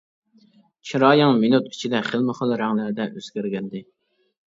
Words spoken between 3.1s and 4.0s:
ئۆزگەرگەنىدى.